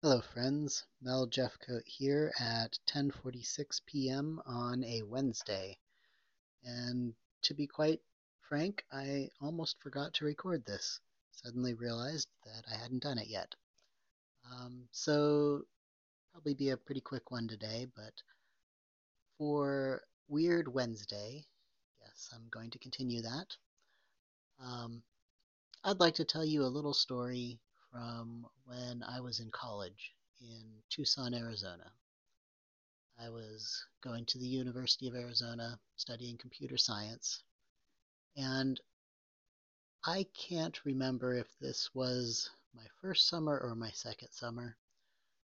[0.00, 4.40] Hello friends, Mel Jeffcoat here at 10:46 p.m.
[4.46, 5.76] on a Wednesday.
[6.62, 8.00] And to be quite
[8.48, 11.00] frank, I almost forgot to record this.
[11.32, 13.56] Suddenly realized that I hadn't done it yet.
[14.48, 15.66] Um, so
[16.30, 18.14] probably be a pretty quick one today, but
[19.36, 21.44] for Weird Wednesday,
[22.00, 23.56] yes, I'm going to continue that.
[24.60, 25.02] Um,
[25.82, 27.58] I'd like to tell you a little story
[27.90, 31.90] from when I was in college in Tucson, Arizona.
[33.20, 37.42] I was going to the University of Arizona studying computer science,
[38.36, 38.80] and
[40.04, 44.76] I can't remember if this was my first summer or my second summer.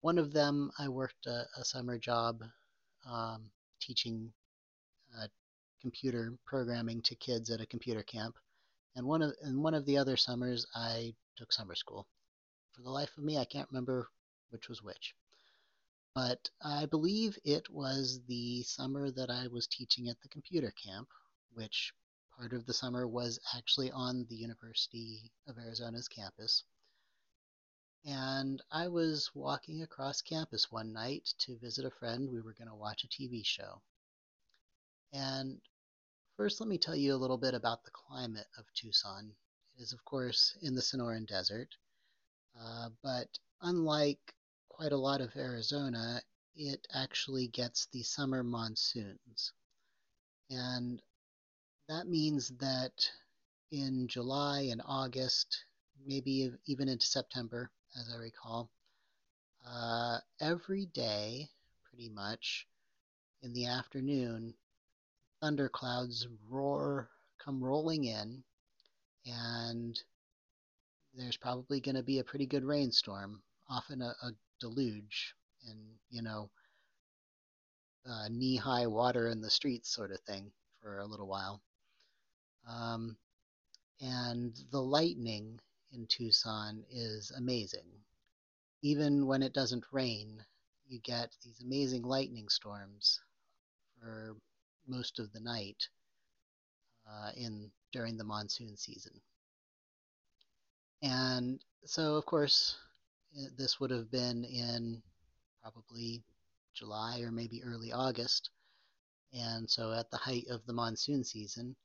[0.00, 2.42] One of them, I worked a, a summer job
[3.08, 3.50] um,
[3.80, 4.32] teaching
[5.16, 5.28] uh,
[5.80, 8.34] computer programming to kids at a computer camp.
[8.96, 12.06] And one of and one of the other summers, I took summer school.
[12.74, 14.10] For the life of me, I can't remember
[14.50, 15.14] which was which.
[16.14, 21.08] But I believe it was the summer that I was teaching at the computer camp,
[21.52, 21.94] which
[22.36, 26.64] part of the summer was actually on the University of Arizona's campus.
[28.04, 32.28] And I was walking across campus one night to visit a friend.
[32.28, 33.80] We were going to watch a TV show.
[35.12, 35.62] And
[36.36, 39.36] First, let me tell you a little bit about the climate of Tucson.
[39.76, 41.76] It is, of course, in the Sonoran Desert,
[42.60, 43.28] uh, but
[43.62, 44.34] unlike
[44.68, 46.20] quite a lot of Arizona,
[46.56, 49.52] it actually gets the summer monsoons.
[50.50, 51.00] And
[51.88, 53.10] that means that
[53.70, 55.64] in July and August,
[56.06, 58.70] maybe even into September, as I recall,
[59.66, 61.48] uh, every day,
[61.84, 62.66] pretty much,
[63.42, 64.54] in the afternoon,
[65.40, 68.42] thunderclouds roar, come rolling in,
[69.26, 69.98] and
[71.16, 75.34] there's probably going to be a pretty good rainstorm, often a, a deluge,
[75.68, 75.78] and
[76.10, 76.50] you know,
[78.08, 80.50] uh, knee-high water in the streets sort of thing
[80.80, 81.62] for a little while.
[82.68, 83.16] Um,
[84.00, 85.60] and the lightning
[85.92, 87.86] in Tucson is amazing.
[88.82, 90.44] Even when it doesn't rain,
[90.86, 93.20] you get these amazing lightning storms
[93.98, 94.36] for
[94.86, 95.88] most of the night
[97.08, 99.12] uh, in during the monsoon season.
[101.04, 102.78] And so, of course,
[103.38, 105.02] eh, this would have been in
[105.60, 106.24] probably
[106.72, 108.48] July or maybe early August.
[109.34, 111.76] And so, at the height of the monsoon season,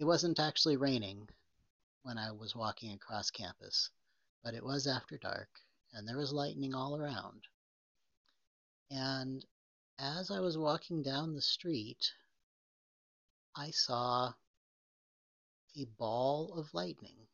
[0.00, 1.28] it wasn't actually raining
[2.02, 3.90] when I was walking across campus,
[4.42, 5.50] but it was after dark,
[5.92, 7.44] and there was lightning all around.
[8.90, 9.46] And
[10.00, 12.04] as I was walking down the street,
[13.54, 14.32] I saw
[15.76, 17.28] a ball of lightning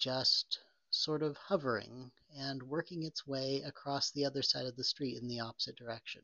[0.00, 0.58] just
[0.90, 5.28] sort of hovering and working its way across the other side of the street in
[5.28, 6.22] the opposite direction.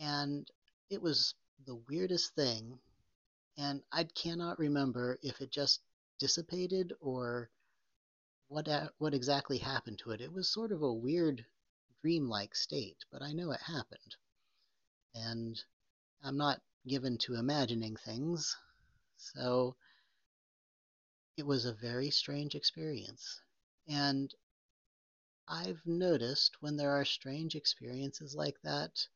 [0.00, 0.50] And
[0.90, 1.34] it was
[1.66, 2.80] the weirdest thing,
[3.56, 5.80] and I cannot remember if it just
[6.18, 7.50] dissipated or
[8.48, 10.20] what what exactly happened to it.
[10.20, 11.44] It was sort of a weird
[12.00, 14.16] dreamlike state, but I know it happened.
[15.14, 15.62] And
[16.24, 18.56] I'm not given to imagining things,
[19.16, 19.76] so
[21.36, 23.40] it was a very strange experience.
[23.88, 24.34] And
[25.48, 29.06] I've noticed when there are strange experiences like that,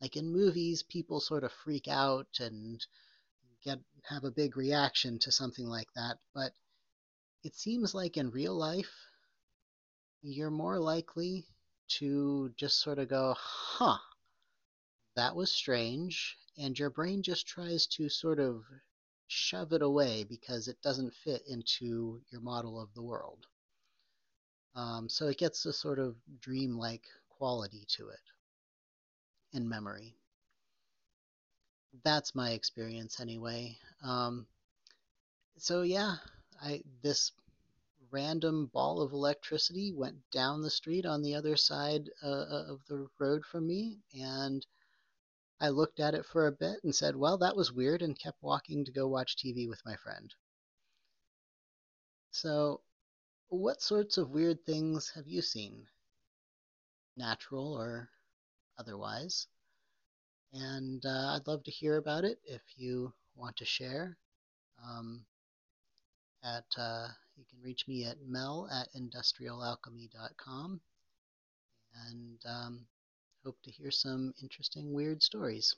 [0.00, 2.84] like in movies, people sort of freak out and
[3.64, 6.52] get have a big reaction to something like that, but
[7.44, 8.92] it seems like in real life,
[10.22, 11.46] you're more likely
[11.88, 13.98] to just sort of go, huh,
[15.14, 18.64] that was strange, and your brain just tries to sort of
[19.32, 23.46] shove it away because it doesn't fit into your model of the world.
[24.74, 28.20] Um, so it gets a sort of dreamlike quality to it
[29.52, 30.16] in memory.
[32.04, 33.76] That's my experience anyway.
[34.02, 34.46] Um,
[35.58, 36.16] so yeah,
[36.62, 37.32] I this
[38.10, 42.80] random ball of electricity went down the street on the other side uh, uh, of
[42.88, 44.66] the road from me, and
[45.62, 48.42] I looked at it for a bit and said, well, that was weird, and kept
[48.42, 50.34] walking to go watch TV with my friend.
[52.32, 52.80] So,
[53.48, 55.86] what sorts of weird things have you seen?
[57.16, 58.10] Natural or
[58.76, 59.46] otherwise?
[60.52, 64.18] And uh, I'd love to hear about it if you want to share.
[64.84, 65.24] Um,
[66.42, 67.06] at uh,
[67.36, 70.80] you can reach me at mel at industrialchemy.com
[72.08, 72.86] and um,
[73.44, 75.74] hope to hear some interesting weird stories.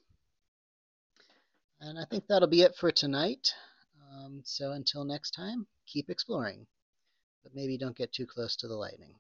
[1.81, 3.53] And I think that'll be it for tonight.
[4.13, 6.67] Um, so until next time, keep exploring,
[7.43, 9.15] but maybe don't get too close to the lightning.